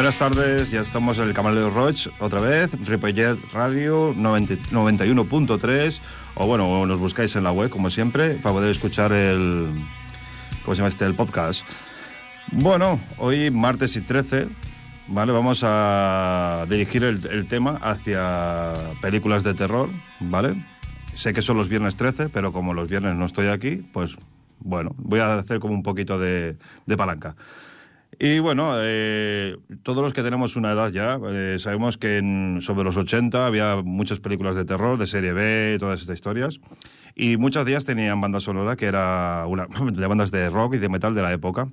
[0.00, 6.00] Buenas tardes, ya estamos en el Camaleo Roche otra vez, Ripollet Radio 91.3
[6.36, 9.68] o bueno, nos buscáis en la web como siempre para poder escuchar el
[10.64, 11.04] ¿cómo se llama este?
[11.04, 11.66] el podcast.
[12.50, 14.48] Bueno, hoy martes y 13,
[15.08, 15.32] ¿vale?
[15.32, 18.72] Vamos a dirigir el, tema hacia
[19.02, 20.54] películas de terror, ¿vale?
[21.14, 24.16] Sé que son los viernes 13, pero como los viernes no estoy aquí, pues
[24.60, 26.56] bueno, voy a hacer como un poquito de
[26.96, 27.36] palanca.
[28.18, 32.84] Y bueno, eh, todos los que tenemos una edad ya, eh, sabemos que en, sobre
[32.84, 36.60] los 80 había muchas películas de terror, de serie B, todas estas historias.
[37.14, 40.78] Y muchas de ellas tenían banda sonora que era una, de bandas de rock y
[40.78, 41.68] de metal de la época.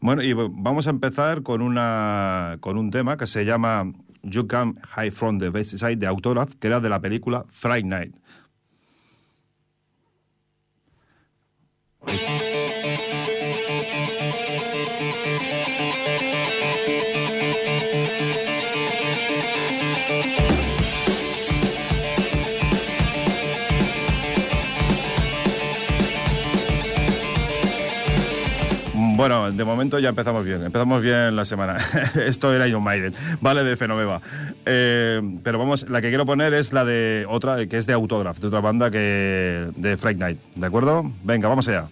[0.00, 3.92] Bueno, y vamos a empezar con, una, con un tema que se llama
[4.22, 7.84] You Come High From the West Side de Autograph, que era de la película Friday
[7.84, 8.14] Night.
[29.20, 31.76] Bueno, de momento ya empezamos bien, empezamos bien la semana.
[32.24, 34.22] Esto era Iron Maiden, vale, de Fenomeva.
[34.64, 38.38] Eh, pero vamos, la que quiero poner es la de otra, que es de Autograph,
[38.38, 41.12] de otra banda que de Friday Night, ¿de acuerdo?
[41.22, 41.90] Venga, vamos allá.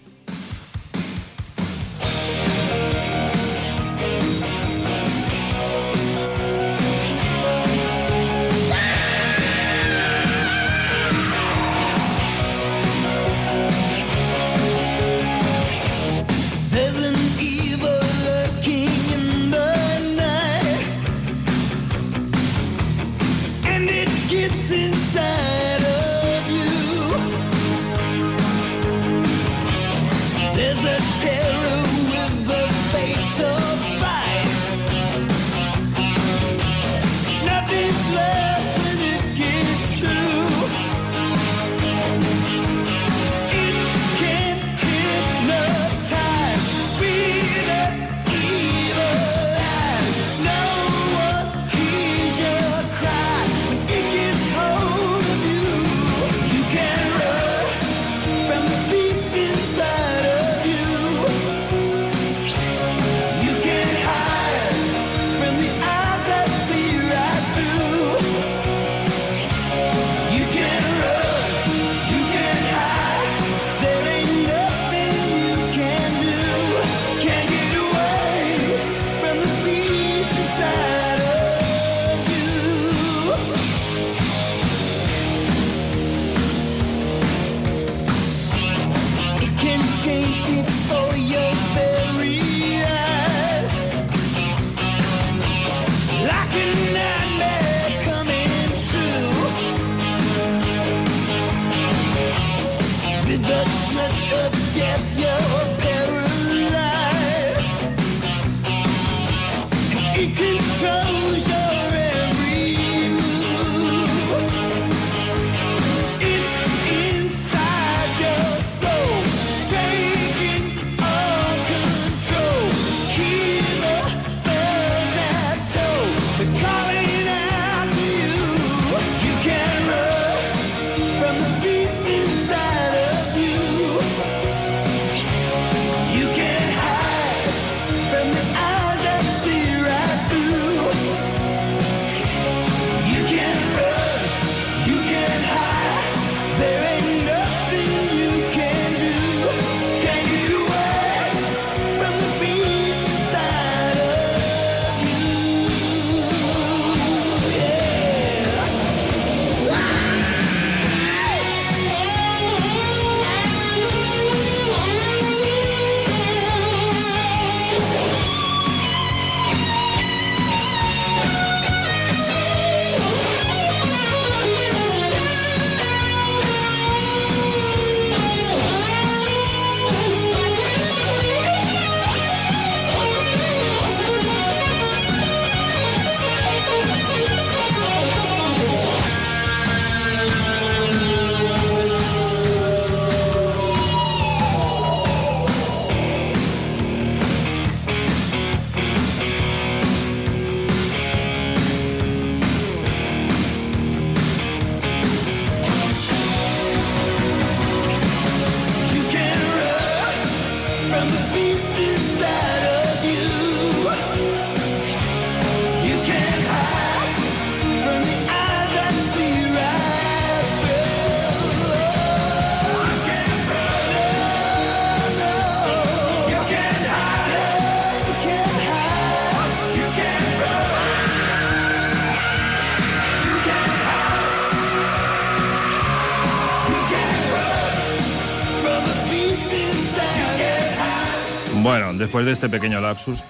[241.99, 243.23] Después de este pequeño lapsus,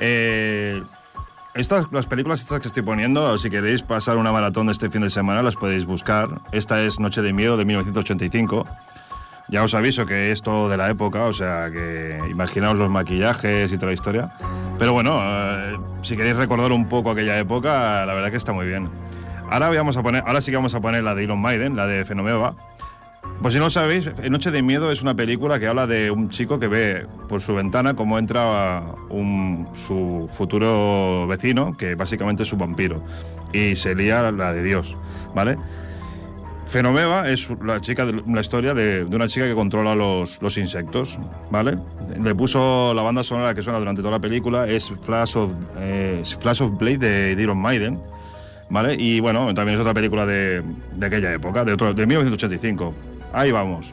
[0.00, 0.82] eh,
[1.54, 5.00] estas, las películas estas que estoy poniendo, si queréis pasar una maratón de este fin
[5.00, 6.42] de semana, las podéis buscar.
[6.52, 8.66] Esta es Noche de Miedo de 1985.
[9.48, 13.72] Ya os aviso que es todo de la época, o sea que imaginaos los maquillajes
[13.72, 14.32] y toda la historia.
[14.78, 18.66] Pero bueno, eh, si queréis recordar un poco aquella época, la verdad que está muy
[18.66, 18.90] bien.
[19.48, 21.86] Ahora, vamos a poner, ahora sí que vamos a poner la de Elon Maiden, la
[21.86, 22.56] de Fenomeva.
[23.42, 26.58] Pues si no sabéis, Noche de Miedo es una película que habla de un chico
[26.58, 32.56] que ve por su ventana cómo entra un, su futuro vecino, que básicamente es su
[32.56, 33.02] vampiro,
[33.52, 34.96] y se lía la de Dios,
[35.34, 35.58] ¿vale?
[36.66, 41.18] Fenomeva es la, chica la historia de, una chica que controla los, insectos,
[41.50, 41.78] ¿vale?
[42.20, 46.22] Le puso la banda sonora que suena durante toda la película, es Flash of, eh,
[46.40, 48.00] Flash of Blade de Iron Maiden,
[48.70, 48.94] ¿vale?
[48.94, 50.62] Y bueno, también es otra película de,
[50.96, 52.94] de aquella época, de, de 1985.
[53.36, 53.92] Ahí vamos.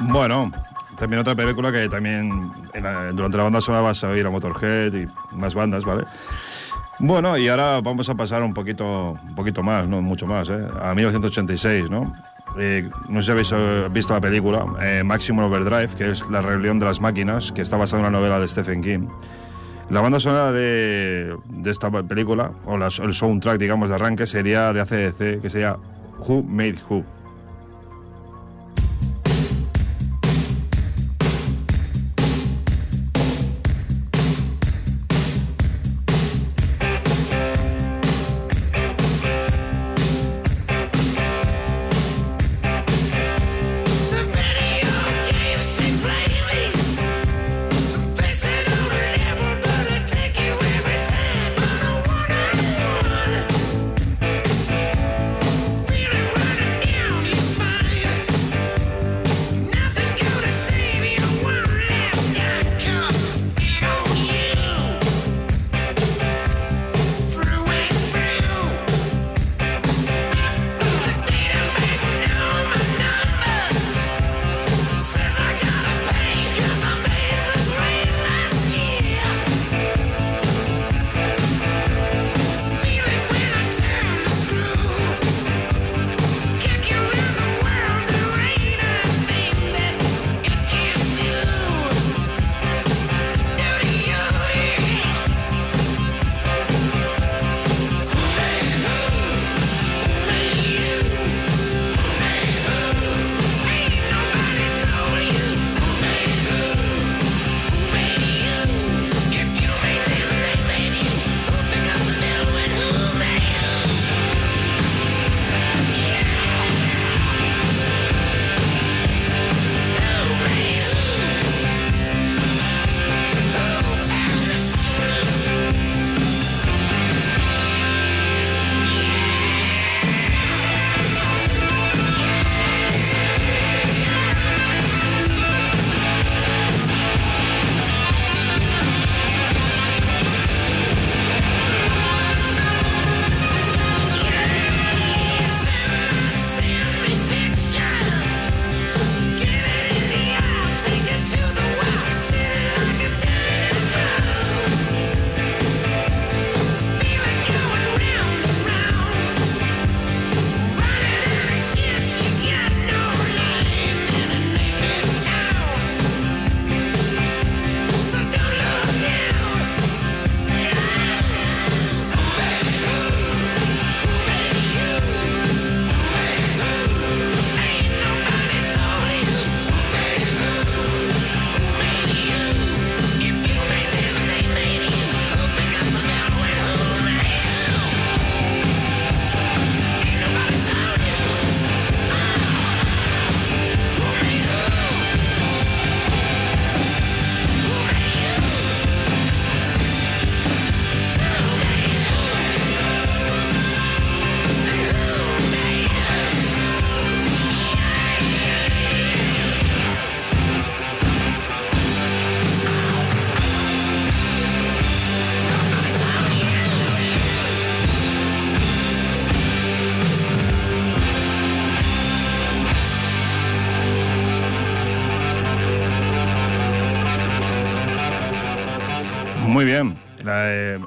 [0.00, 0.50] Bueno,
[0.98, 2.50] también otra película que también
[3.14, 6.04] durante la banda sonora vas a oír a Motorhead y más bandas, ¿vale?
[6.98, 10.66] Bueno, y ahora vamos a pasar un poquito, un poquito más, no mucho más, ¿eh?
[10.82, 12.12] a 1986, ¿no?
[12.58, 16.42] Eh, no sé si habéis eh, visto la película, eh, Maximum Overdrive, que es La
[16.42, 19.08] rebelión de las máquinas, que está basada en una novela de Stephen King.
[19.88, 24.80] La banda sonora de, de esta película, o el soundtrack, digamos, de arranque, sería de
[24.80, 25.76] ACDC, que sería
[26.18, 27.04] Who Made Who.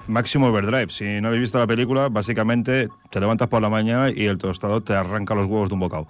[0.07, 0.89] Máximo Overdrive.
[0.89, 4.83] Si no habéis visto la película, básicamente te levantas por la mañana y el tostador
[4.83, 6.07] te arranca los huevos de un bocado.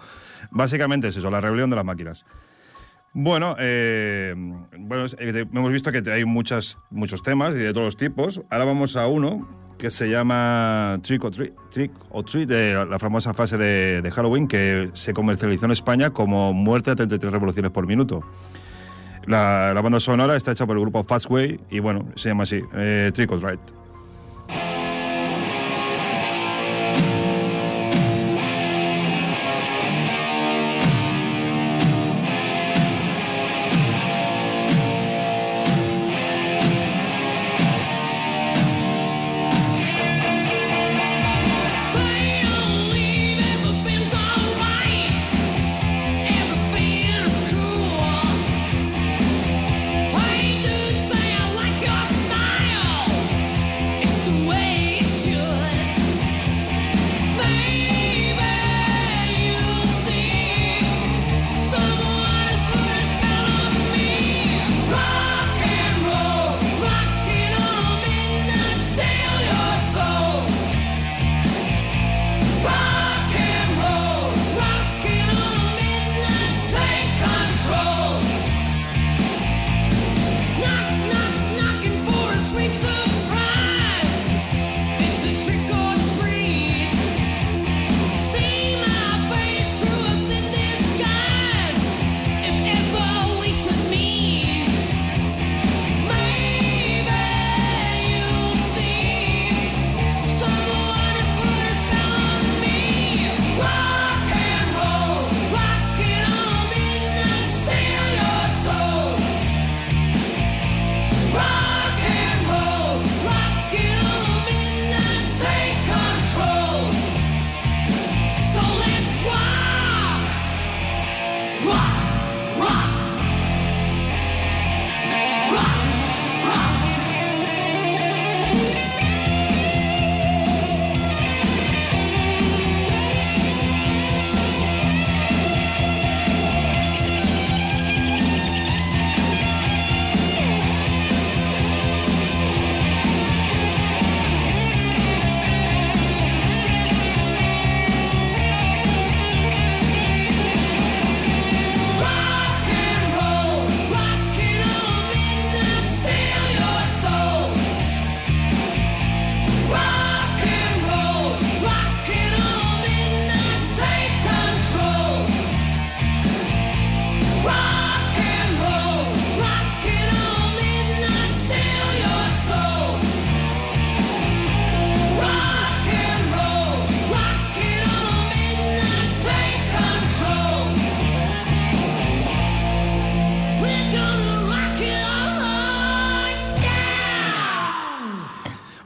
[0.51, 2.25] Básicamente es eso, la rebelión de las máquinas.
[3.15, 4.33] Bueno, eh,
[4.79, 8.41] bueno eh, hemos visto que hay muchas, muchos temas y de todos los tipos.
[8.49, 9.47] Ahora vamos a uno
[9.77, 14.47] que se llama Trick or Treat, Trick or Treat de la famosa fase de, Halloween
[14.47, 18.23] que se comercializó en España como muerte a 33 revoluciones por minuto.
[19.27, 23.11] La, banda sonora está hecha por el grupo Fastway y bueno, se llama así, eh,
[23.13, 23.39] Trick or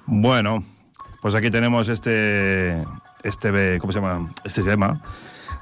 [0.08, 0.63] Bueno,
[1.22, 2.82] pues aquí tenemos este,
[3.24, 4.32] este, ¿cómo se llama?
[4.46, 5.02] Este tema.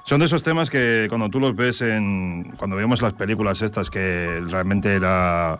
[0.04, 3.90] Son de esos temas que cuando tú los ves en, cuando vemos las películas estas
[3.90, 5.58] que realmente era,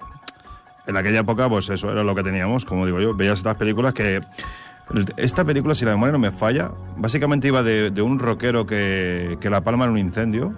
[0.86, 3.96] en aquella época, pues eso era lo que teníamos, como digo yo, veías estas películas
[3.96, 4.22] que
[5.18, 9.50] esta película, si la memoria no me falla, básicamente iba de, un rockero que, que,
[9.50, 10.54] la palma en un incendio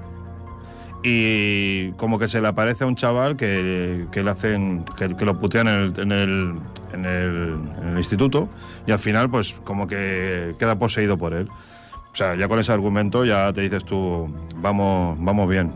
[1.03, 5.39] y como que se le aparece a un chaval que, que le hacen, que, lo
[5.39, 6.55] putean en el,
[6.93, 8.49] en el, instituto
[8.85, 11.49] y al final pues como que queda poseído por él.
[12.11, 15.71] O sea, ya con ese argumento ya te dices tú, vamos, vamos bien.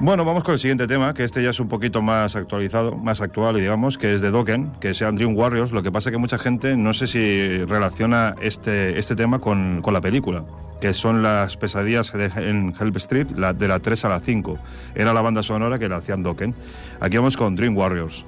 [0.00, 3.20] Bueno, vamos con el siguiente tema, que este ya es un poquito más actualizado, más
[3.20, 5.72] actual, digamos, que es de Dokken, que es Dream Warriors.
[5.72, 9.82] Lo que pasa es que mucha gente no sé si relaciona este, este tema con,
[9.82, 10.44] con la película,
[10.80, 14.56] que son las pesadillas en Help Street, de la 3 a la 5.
[14.94, 16.54] Era la banda sonora que la hacían Dokken.
[17.00, 18.24] Aquí vamos con Dream Warriors.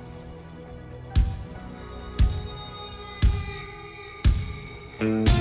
[5.01, 5.40] Mm.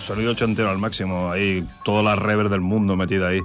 [0.00, 3.40] Sonido ochentero al máximo, ahí toda la rever del mundo metida ahí.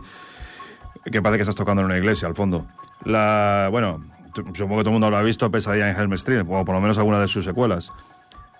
[1.11, 2.65] Que parece que estás tocando en una iglesia al fondo.
[3.03, 6.65] La, bueno, supongo que todo el mundo lo ha visto, Pesadilla en Helm Street, o
[6.65, 7.91] por lo menos alguna de sus secuelas.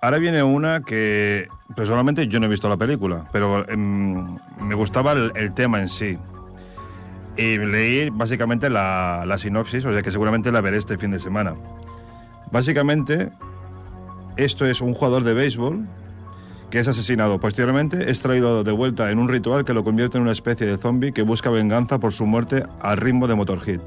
[0.02, 5.14] Ahora viene una que personalmente yo no he visto la película, pero em, me gustaba
[5.14, 6.18] el, tema en sí.
[7.38, 11.20] Y leí básicamente la, la sinopsis, o sea que seguramente la veré este fin de
[11.20, 11.56] semana.
[12.52, 13.32] Básicamente,
[14.38, 15.88] esto es un jugador de béisbol
[16.76, 17.40] que es asesinado.
[17.40, 20.78] Posteriormente es traído de vuelta en un ritual que lo convierte en una especie de
[20.78, 23.80] zombie que busca venganza por su muerte al ritmo de Motorhead.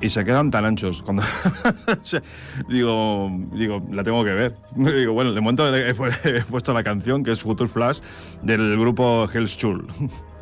[0.00, 1.02] Y se quedan tan anchos.
[1.02, 1.22] Cuando
[2.70, 4.56] digo, digo, la tengo que ver.
[4.74, 5.92] Digo, bueno, de momento he,
[6.44, 7.98] puesto la canción que es Future Flash
[8.42, 9.58] del grupo Hell's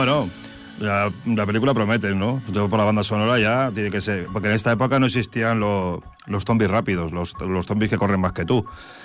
[0.00, 0.30] Bueno,
[0.78, 2.40] la, la película promete, ¿no?
[2.54, 4.28] Por la banda sonora ya tiene que ser.
[4.32, 8.18] Porque en esta época no existían lo- los zombies rápidos, los, los zombies que corren
[8.18, 8.64] más que tú.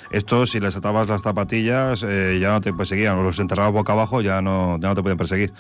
[0.10, 3.92] Estos, si les atabas las zapatillas, eh, ya no te perseguían, o los enterrabas boca
[3.92, 5.52] abajo, ya no, ya no te pueden perseguir.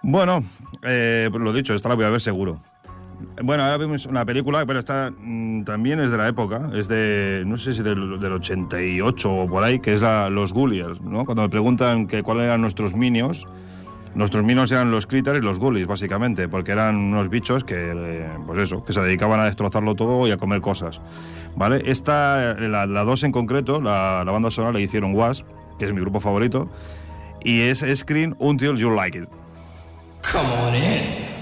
[0.00, 0.44] Bueno,
[0.84, 2.60] eh, pues lo dicho, esta la voy a ver seguro.
[3.42, 7.42] Bueno, ahora vemos una película, pero esta mm, también es de la época, es de,
[7.46, 11.24] no sé si del, del 88 o por ahí, que es la, los Ghoulies, ¿no?
[11.24, 13.44] Cuando me preguntan que cuáles eran nuestros minions,
[14.16, 18.28] nuestros minions eran los critters y los ghoulies, básicamente, porque eran unos bichos que, eh,
[18.46, 21.00] pues eso, que se dedicaban a destrozarlo todo y a comer cosas,
[21.54, 21.82] ¿vale?
[21.84, 25.46] Esta, eh, la, la dos en concreto, la, la banda sonora la hicieron Wasp,
[25.78, 26.68] que es mi grupo favorito,
[27.44, 29.28] y es Screen Until You Like It.
[30.32, 31.35] Come on in.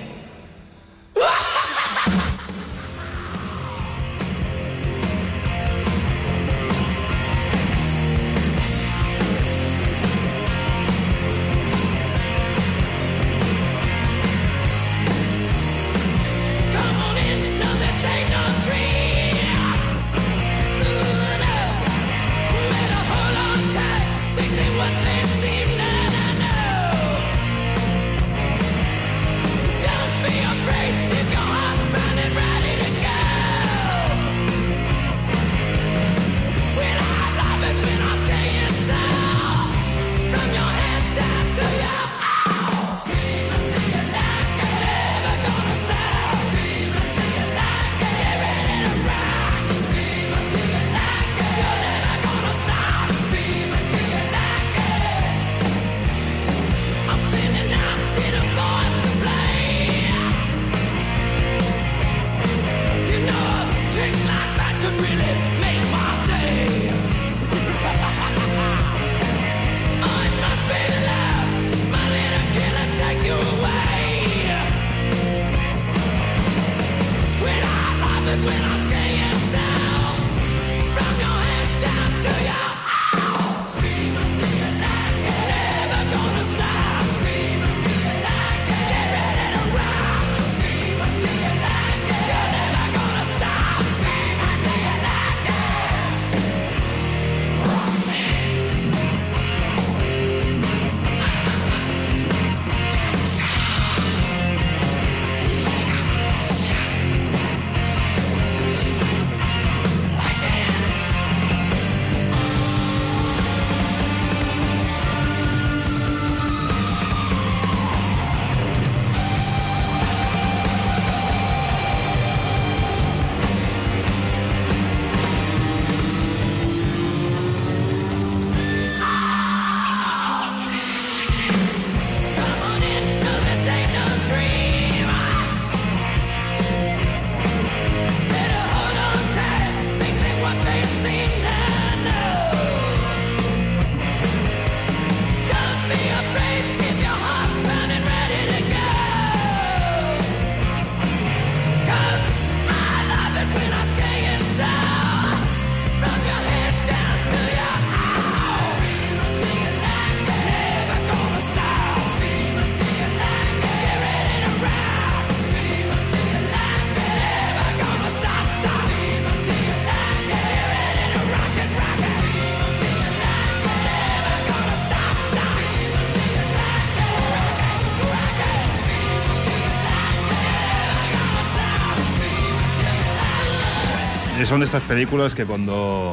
[184.54, 186.12] Son de estas películas que cuando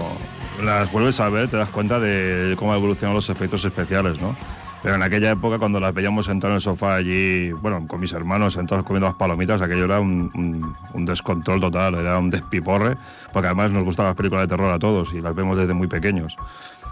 [0.63, 4.35] las vuelves a ver te das cuenta de cómo evolucionan los efectos especiales, ¿no?
[4.81, 8.11] Pero en aquella época, cuando las veíamos sentados en el sofá allí, bueno, con mis
[8.13, 12.97] hermanos sentados comiendo las palomitas, aquello era un, un- un descontrol total, era un despiporre,
[13.31, 15.85] porque además nos gustan las películas de terror a todos y las vemos desde muy
[15.87, 16.35] pequeños.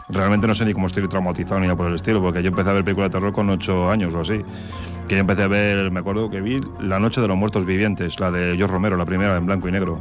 [0.07, 2.69] Realmente no sé ni cómo estoy traumatizado ni nada por el estilo, porque yo empecé
[2.69, 4.39] a ver películas de terror con ocho años o así.
[5.07, 8.19] Que yo empecé a ver, me acuerdo que vi La Noche de los Muertos Vivientes,
[8.19, 9.99] la de George Romero, la primera en blanco y negro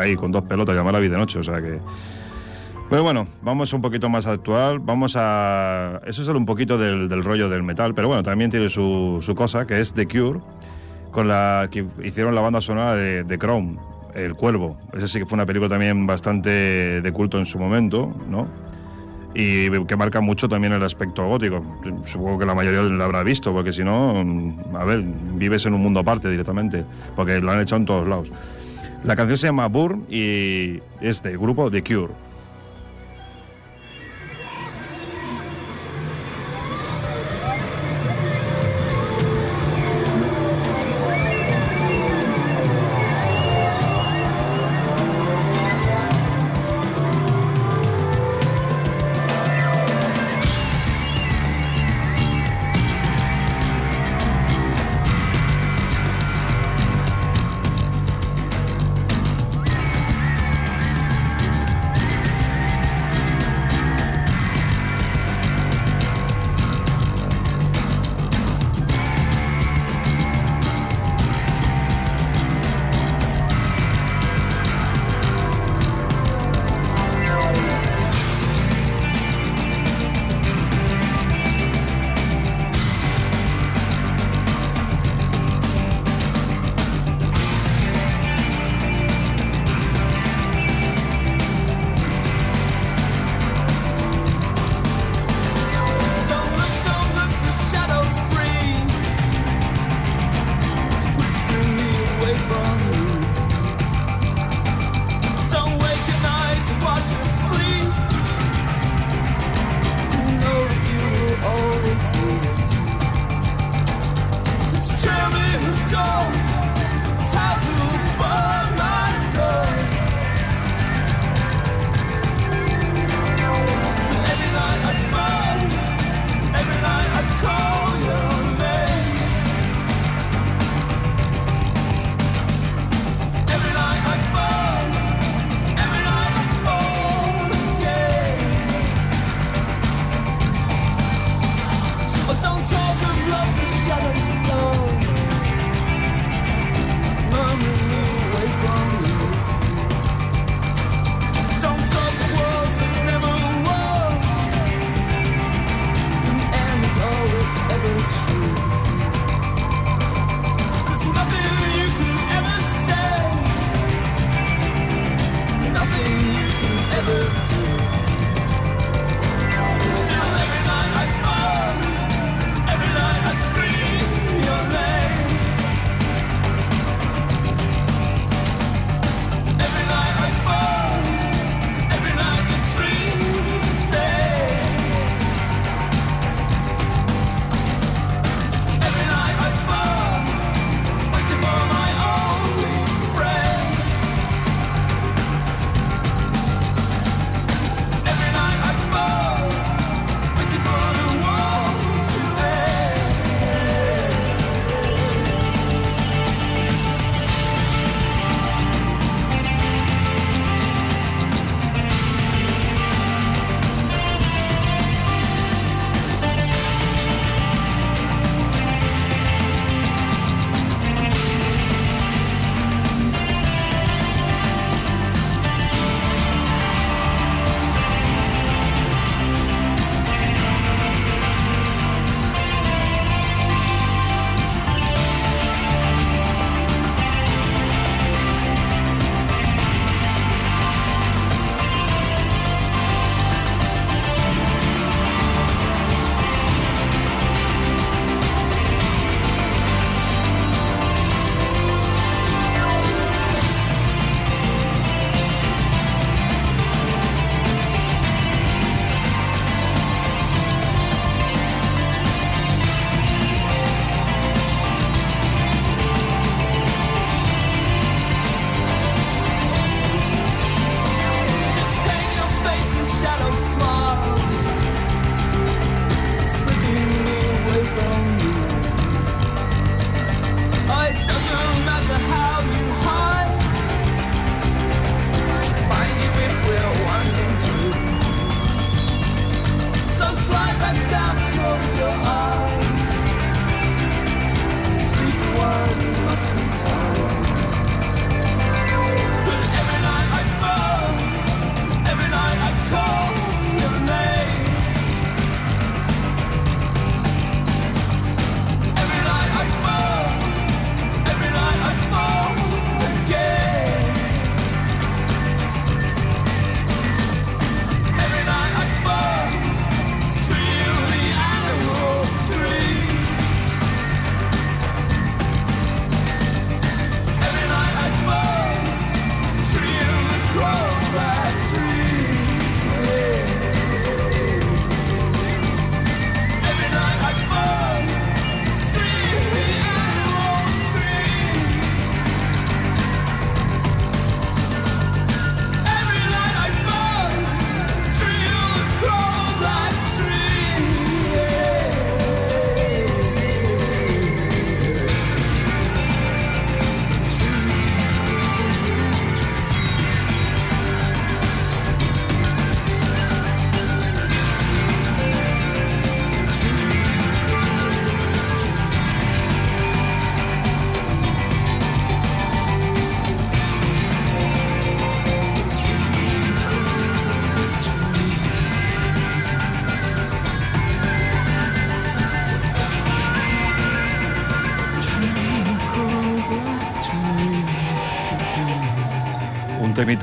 [0.00, 1.78] ahí con dos pelotas, llamar la vida noche, o sea que...
[2.90, 6.00] Pero bueno, vamos un poquito más actual, vamos a...
[6.06, 9.34] Eso es un poquito del, del rollo del metal, pero bueno, también tiene su, su
[9.34, 10.40] cosa, que es The Cure,
[11.10, 13.76] con la que hicieron la banda sonora de, de Chrome,
[14.14, 14.78] El Cuervo.
[14.94, 18.48] Esa sí que fue una película también bastante de culto en su momento, ¿no?
[19.34, 21.62] Y que marca mucho también el aspecto gótico.
[22.04, 25.02] Supongo que la mayoría lo habrá visto, porque si no, mm, a ver,
[25.34, 26.84] vives en un mundo aparte directamente,
[27.14, 28.32] porque lo han hecho en todos lados.
[29.04, 32.27] La canción se llama Burn y es grupo The Cure.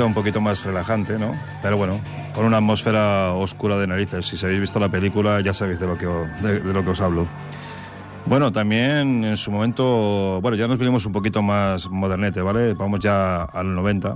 [0.04, 1.32] Un poquito más relajante, ¿no?
[1.62, 2.00] Pero bueno,
[2.34, 4.26] con una atmósfera oscura de narices.
[4.26, 6.90] Si habéis visto la película ya sabéis de lo que, o- de, de lo que
[6.90, 7.28] os hablo.
[8.26, 12.74] Bueno, también en su momento, bueno, ya nos venimos un poquito más modernete, ¿vale?
[12.74, 14.16] Vamos ya al 90.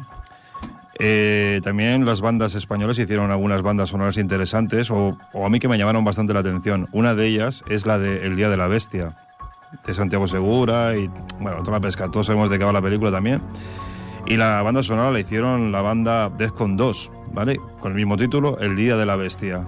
[1.01, 5.69] Eh, también las bandas españolas hicieron algunas bandas sonoras interesantes o, o a mí que
[5.69, 6.89] me llamaron bastante la atención.
[6.91, 9.15] Una de ellas es la de El Día de la Bestia,
[9.85, 11.09] de Santiago Segura y,
[11.39, 12.09] bueno, toda la pesca.
[12.09, 13.41] Todos sabemos de qué va la película también.
[14.29, 17.59] Y la banda sonora la hicieron la banda Defcon 2, ¿vale?
[17.79, 19.67] Con el mismo título, El Día de la Bestia.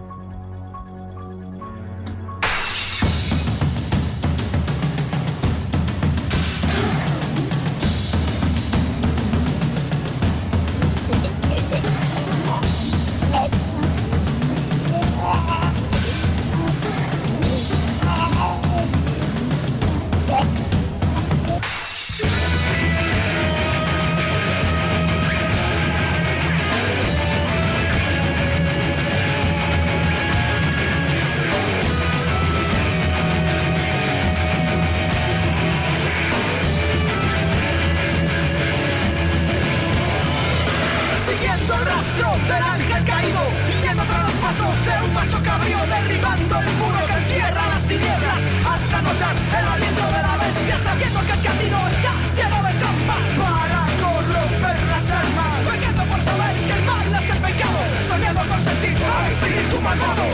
[43.81, 48.41] Yendo tras los pasos de un macho cabrío, derribando el muro que encierra las tinieblas
[48.65, 53.25] hasta notar el aliento de la bestia, sabiendo que el camino está lleno de trampas
[53.41, 58.59] para corromper las almas, pecando por saber que el mal es el pecado, soñando con
[58.63, 60.27] sentir al espíritu malvado.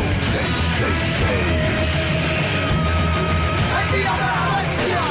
[3.77, 5.01] El día de la bestia.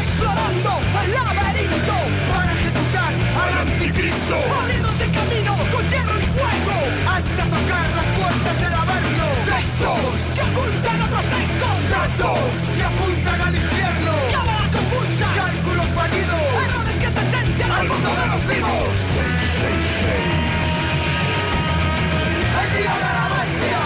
[0.00, 0.72] explorando
[1.04, 1.96] el laberinto
[3.80, 6.76] anticristo, abriéndose camino con hierro y fuego
[7.08, 9.24] hasta tocar las puertas del averno.
[9.44, 16.96] Textos que ocultan otros textos, datos que apuntan al infierno, cámaras confusas, cálculos fallidos, errores
[17.00, 18.96] que sentencian al mundo de los vivos.
[22.60, 23.80] El día de la bestia.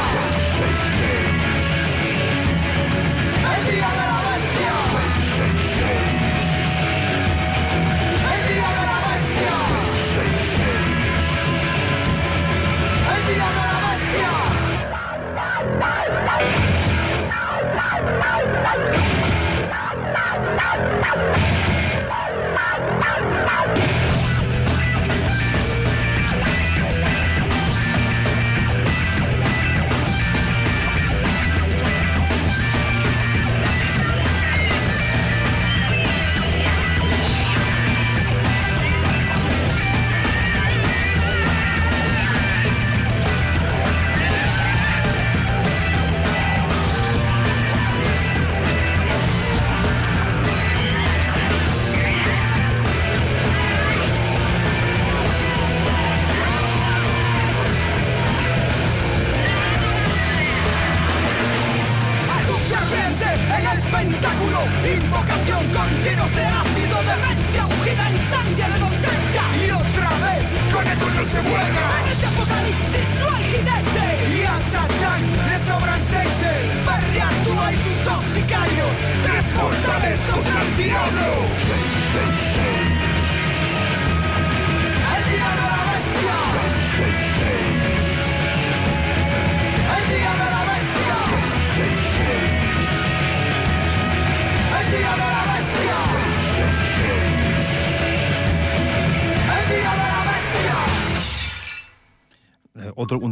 [3.55, 5.14] El día de la bestia.
[18.65, 19.05] Thank you.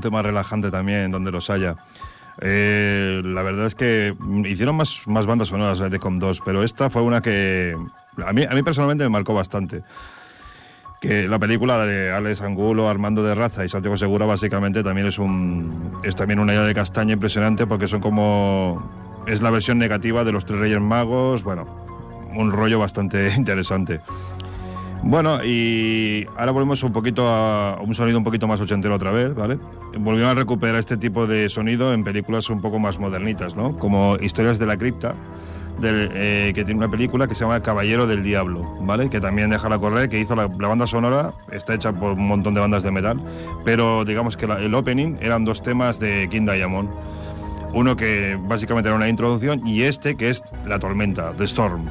[0.03, 1.76] Tema relajante también donde los haya.
[2.40, 6.90] Eh, la verdad es que hicieron más, más bandas sonoras de Com 2, pero esta
[6.90, 7.76] fue una que
[8.24, 9.82] a mí, a mí personalmente me marcó bastante.
[11.00, 15.18] Que la película de Alex Angulo, Armando de Raza y Santiago Segura básicamente también es
[15.18, 20.24] un es también una idea de castaña impresionante porque son como es la versión negativa
[20.24, 21.66] de los tres Reyes Magos, bueno,
[22.34, 24.00] un rollo bastante interesante.
[25.05, 29.34] Bueno, y ahora volvemos un poquito a un sonido un poquito más ochentero otra vez,
[29.34, 29.59] ¿vale?
[29.98, 33.76] Volvieron a recuperar este tipo de sonido en películas un poco más modernitas, ¿no?
[33.78, 35.14] Como Historias de la Cripta,
[35.80, 39.11] del, eh, que tiene una película que se llama Caballero del Diablo, ¿vale?
[39.11, 42.55] Que también Déjala correr, que hizo la, la banda sonora, está hecha por un montón
[42.55, 43.20] de bandas de metal,
[43.64, 46.88] pero digamos que la- el opening eran dos temas de King Diamond.
[47.74, 51.86] Uno que básicamente era una introducción y este que es La Tormenta, The Storm.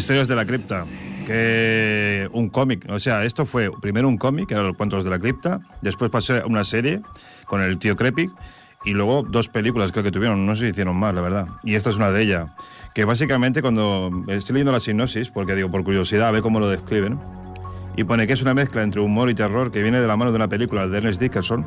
[0.00, 0.86] Historias de la Cripta,
[1.26, 5.10] que un cómic, o sea, esto fue primero un cómic, que eran los cuentos de
[5.10, 7.02] la cripta, después pasó a una serie
[7.44, 8.30] con el tío Crepic,
[8.82, 11.48] y luego dos películas creo que tuvieron, no sé si hicieron más, la verdad.
[11.64, 12.50] Y esta es una de ellas,
[12.94, 16.70] que básicamente cuando estoy leyendo la sinopsis, porque digo, por curiosidad, a ver cómo lo
[16.70, 17.20] describen,
[17.94, 20.30] y pone que es una mezcla entre humor y terror que viene de la mano
[20.30, 21.66] de una película de Ernest Dickerson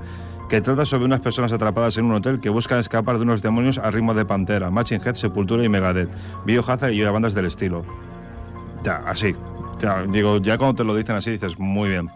[0.49, 3.77] que trata sobre unas personas atrapadas en un hotel que buscan escapar de unos demonios
[3.77, 6.09] a ritmo de Pantera, Machine Head, Sepultura y Megadeth,
[6.47, 7.85] Biohazard y bandas del estilo.
[8.87, 9.35] Así.
[9.79, 12.09] Ya, digo, ya cuando te lo dicen así dices, muy bien.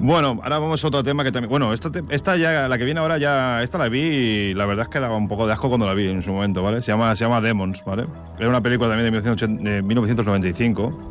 [0.00, 1.48] Bueno, ahora vamos a otro tema que también...
[1.50, 3.62] Bueno, esta, te- esta ya, la que viene ahora ya...
[3.62, 5.94] Esta la vi y la verdad es que daba un poco de asco cuando la
[5.94, 6.82] vi en su momento, ¿vale?
[6.82, 8.06] Se llama, se llama Demons, ¿vale?
[8.38, 11.10] Era una película también de 1980 de 1995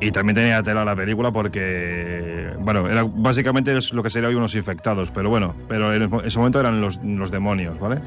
[0.00, 2.50] y también tenía tela la película porque...
[2.60, 6.38] Bueno, era, básicamente es lo que sería hoy unos infectados, pero bueno, pero en ese
[6.38, 8.00] momento eran los, los demonios, ¿vale?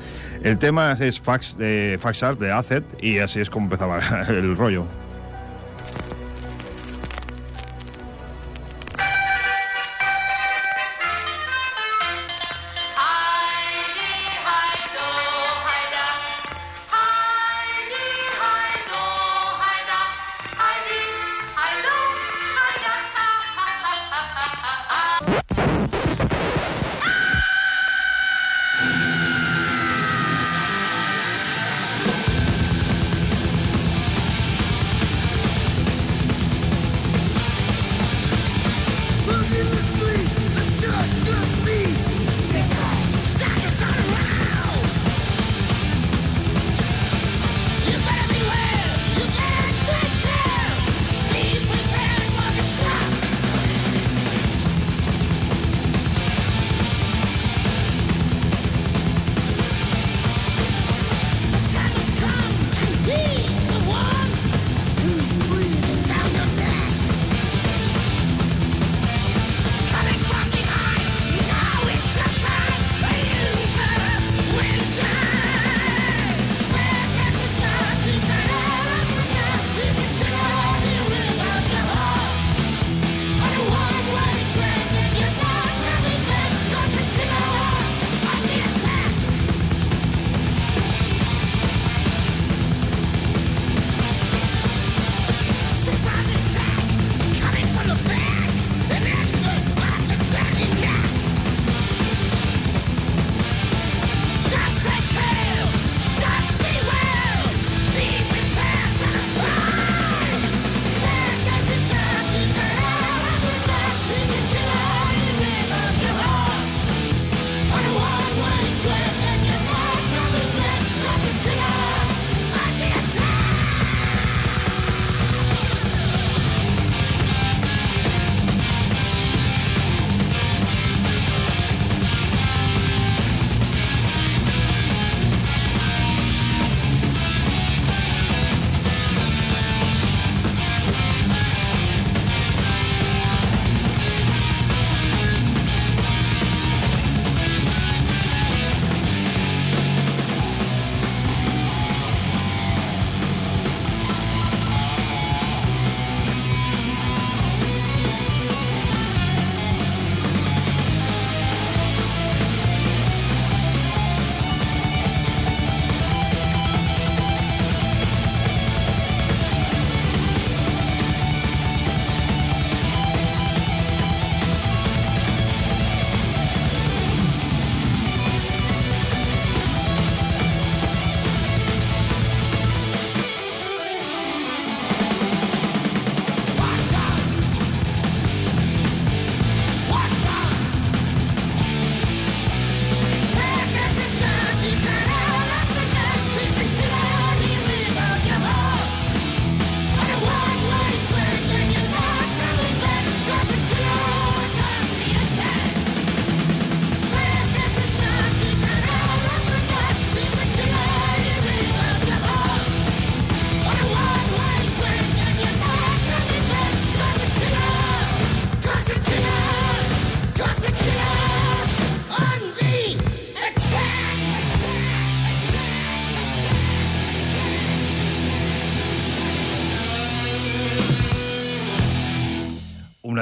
[0.43, 4.55] El tema es Fax, de Fax Art de Acet y así es como empezaba el
[4.57, 4.85] rollo.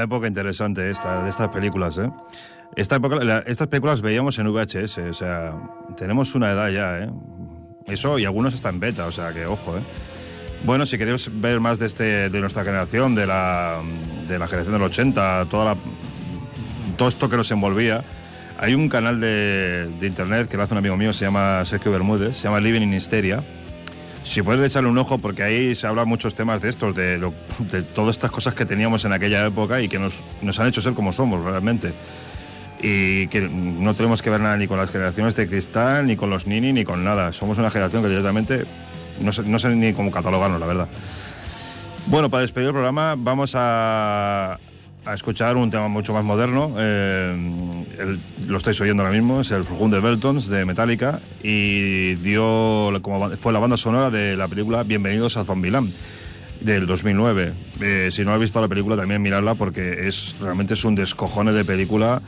[0.04, 2.10] Época interesante esta, de estas películas, ¿eh?
[2.76, 5.54] Esta época, la- estas películas veíamos en VHS, o sea,
[5.98, 7.10] tenemos una edad ya, ¿eh?
[7.88, 9.82] Eso, y algunos están en beta, o sea, que ojo, ¿eh?
[10.66, 13.82] Bueno, si queréis ver más de, este, de nuestra generación, de la,
[14.28, 15.78] de la generación del 80, toda la,
[16.98, 18.02] todo esto que nos envolvía,
[18.58, 21.92] hay un canal de, de internet que lo hace un amigo mío, se llama Sergio
[21.92, 23.44] Bermúdez, se llama Living in Hysteria.
[24.24, 27.84] Si puedes echarle un ojo, porque ahí se habla muchos temas de estos, de, de
[27.84, 30.94] todas estas cosas que teníamos en aquella época y que nos, nos han hecho ser
[30.94, 31.94] como somos realmente.
[32.82, 36.30] Y que no tenemos que ver nada ni con las generaciones de cristal, ni con
[36.30, 37.32] los nini, ni con nada.
[37.34, 38.66] Somos una generación que directamente
[39.20, 40.88] no no sé ni cómo catalogarnos, la verdad.
[42.08, 44.60] Bueno, para despedir el programa vamos a,
[45.06, 46.76] a escuchar un tema mucho más moderno.
[46.78, 52.92] eh, lo estáis oyendo ahora mismo, es el Fulgum de Beltons de Metallica y dio
[53.02, 55.92] como fue la banda sonora de la película Bienvenidos a Zombieland
[56.62, 57.54] del 2009.
[57.82, 61.52] Eh, si no habéis visto la película también miradla porque es realmente es un descojone
[61.52, 62.22] de película.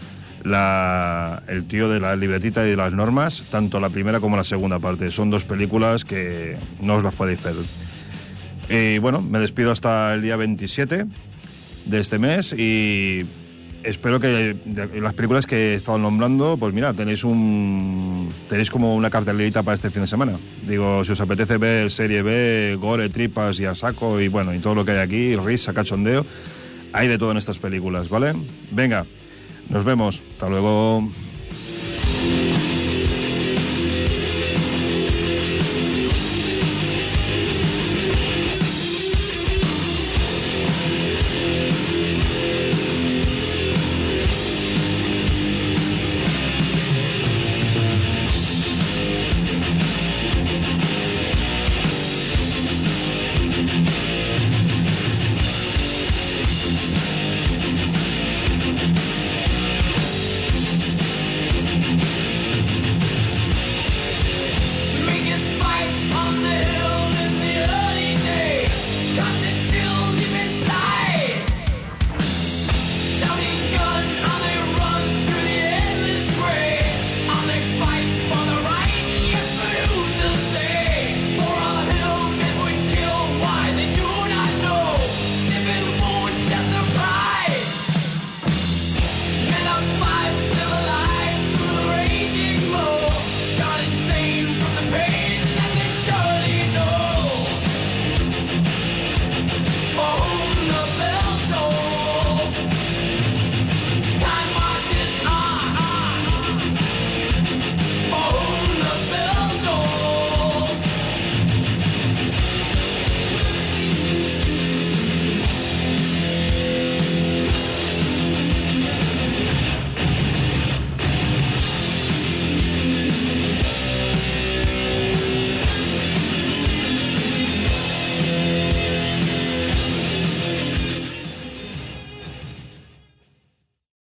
[0.43, 4.43] La, el tío de la libretita y de las normas, tanto la primera como la
[4.43, 5.09] segunda parte.
[5.09, 7.65] Son dos películas que no os las podéis perder.
[8.69, 11.05] Y bueno, me despido hasta el día 27
[11.85, 13.25] de este mes y
[13.83, 14.55] espero que
[14.95, 19.75] las películas que he estado nombrando, pues mira, tenéis un tenéis como una cartelerita para
[19.75, 20.33] este fin de semana.
[20.67, 24.59] Digo, si os apetece ver serie B, gore, tripas y a saco y bueno, y
[24.59, 26.25] todo lo que hay aquí, risa, cachondeo,
[26.93, 28.33] hay de todo en estas películas, ¿vale?
[28.71, 29.05] Venga,
[29.69, 30.21] nos vemos.
[30.33, 31.09] Hasta luego.